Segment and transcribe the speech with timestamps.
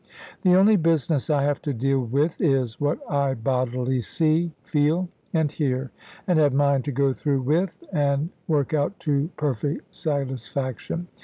[0.41, 5.51] The only business I have to deal with is what I bodily see, feel, and
[5.51, 5.91] hear,
[6.25, 11.07] and have mind to go through with, and work out to perfect satisfaction.